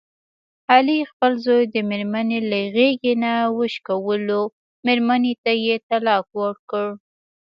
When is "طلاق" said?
5.89-6.25